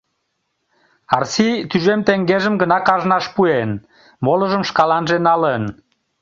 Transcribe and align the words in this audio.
Арси 1.15 1.49
тӱжем 1.69 2.01
теҥгежым 2.07 2.55
гына 2.61 2.77
кажнаш 2.87 3.25
пуэн, 3.35 3.71
молыжым 4.25 4.63
шкаланже 4.69 5.17
налын. 5.27 5.63